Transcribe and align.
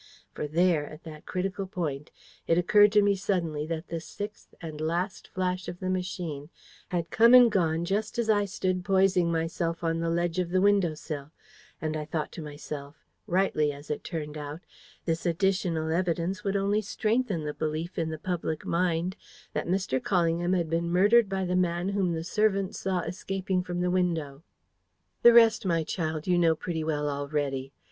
For 0.33 0.47
there, 0.47 0.87
at 0.89 1.03
that 1.03 1.27
critical 1.27 1.67
point, 1.67 2.09
it 2.47 2.57
occurred 2.57 2.91
to 2.93 3.03
me 3.03 3.13
suddenly 3.15 3.67
that 3.67 3.89
the 3.89 3.99
sixth 3.99 4.55
and 4.59 4.81
last 4.81 5.27
flash 5.27 5.67
of 5.67 5.79
the 5.79 5.91
machine 5.91 6.49
had 6.87 7.11
come 7.11 7.35
and 7.35 7.51
gone 7.51 7.85
just 7.85 8.17
as 8.17 8.27
I 8.27 8.45
stood 8.45 8.83
poising 8.83 9.31
myself 9.31 9.83
on 9.83 9.99
the 9.99 10.09
ledge 10.09 10.39
of 10.39 10.49
the 10.49 10.59
window 10.59 10.95
sill; 10.95 11.29
and 11.79 11.95
I 11.95 12.05
thought 12.05 12.31
to 12.31 12.41
myself 12.41 12.95
rightly 13.27 13.71
as 13.71 13.91
it 13.91 14.03
turned 14.03 14.39
out 14.39 14.61
this 15.05 15.23
additional 15.27 15.91
evidence 15.91 16.43
would 16.43 16.55
only 16.55 16.81
strengthen 16.81 17.43
the 17.43 17.53
belief 17.53 17.99
in 17.99 18.09
the 18.09 18.17
public 18.17 18.65
mind 18.65 19.15
that 19.53 19.67
Mr. 19.67 19.99
Callingham 20.01 20.57
had 20.57 20.67
been 20.67 20.89
murdered 20.91 21.29
by 21.29 21.45
the 21.45 21.55
man 21.55 21.89
whom 21.89 22.13
the 22.15 22.23
servants 22.23 22.79
saw 22.79 23.01
escaping 23.01 23.61
from 23.61 23.81
the 23.81 23.91
window. 23.91 24.41
"The 25.21 25.31
rest, 25.33 25.63
my 25.63 25.83
child, 25.83 26.25
you 26.25 26.39
know 26.39 26.55
pretty 26.55 26.83
well 26.83 27.07
already. 27.07 27.71